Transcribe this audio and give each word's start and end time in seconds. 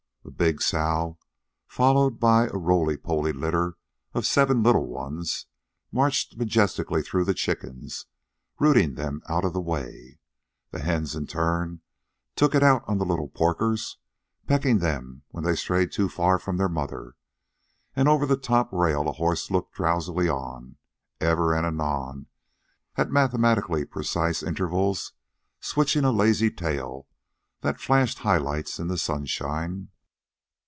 A 0.23 0.29
big 0.43 0.61
sow, 0.61 1.17
followed 1.67 2.19
by 2.19 2.45
a 2.47 2.55
roly 2.57 2.95
poly 2.95 3.33
litter 3.33 3.77
of 4.13 4.25
seven 4.27 4.61
little 4.61 4.85
ones, 4.85 5.47
marched 5.91 6.37
majestically 6.37 7.01
through 7.01 7.25
the 7.25 7.33
chickens, 7.33 8.05
rooting 8.59 8.93
them 8.95 9.21
out 9.27 9.43
of 9.43 9.53
the 9.53 9.59
way. 9.61 10.19
The 10.69 10.79
hens, 10.79 11.15
in 11.15 11.25
turn, 11.25 11.81
took 12.35 12.53
it 12.53 12.61
out 12.63 12.83
on 12.87 12.99
the 12.99 13.05
little 13.05 13.29
porkers, 13.29 13.97
pecking 14.47 14.77
them 14.77 15.23
when 15.29 15.43
they 15.43 15.55
strayed 15.55 15.91
too 15.91 16.07
far 16.07 16.37
from 16.39 16.57
their 16.57 16.69
mother. 16.69 17.15
And 17.95 18.07
over 18.07 18.25
the 18.27 18.37
top 18.37 18.71
rail 18.71 19.07
a 19.09 19.13
horse 19.13 19.49
looked 19.49 19.73
drowsily 19.73 20.29
on, 20.29 20.75
ever 21.19 21.51
and 21.53 21.65
anon, 21.65 22.27
at 22.95 23.11
mathematically 23.11 23.85
precise 23.85 24.43
intervals, 24.43 25.13
switching 25.59 26.03
a 26.05 26.11
lazy 26.11 26.51
tail 26.51 27.07
that 27.61 27.81
flashed 27.81 28.19
high 28.19 28.37
lights 28.39 28.77
in 28.79 28.87
the 28.87 28.99
sunshine. 28.99 29.89